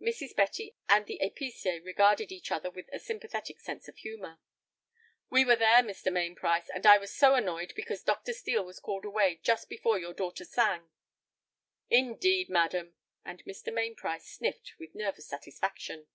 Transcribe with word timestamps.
Mrs. 0.00 0.34
Betty 0.34 0.74
and 0.88 1.06
the 1.06 1.20
épicier 1.22 1.84
regarded 1.84 2.32
each 2.32 2.50
other 2.50 2.68
with 2.68 2.86
a 2.92 2.98
sympathetic 2.98 3.60
sense 3.60 3.86
of 3.86 3.96
humor. 3.98 4.40
"We 5.30 5.44
were 5.44 5.54
there, 5.54 5.84
Mr. 5.84 6.12
Mainprice, 6.12 6.68
and 6.74 6.84
I 6.84 6.98
was 6.98 7.14
so 7.14 7.36
annoyed 7.36 7.74
because 7.76 8.02
Dr. 8.02 8.32
Steel 8.32 8.64
was 8.64 8.80
called 8.80 9.04
away 9.04 9.38
just 9.44 9.68
before 9.68 9.96
your 9.96 10.14
daughter 10.14 10.44
sang." 10.44 10.90
"Indeed, 11.88 12.48
madam," 12.48 12.94
and 13.24 13.44
Mr. 13.44 13.72
Mainprice 13.72 14.26
sniffed 14.26 14.72
with 14.80 14.96
nervous 14.96 15.28
satisfaction. 15.28 16.08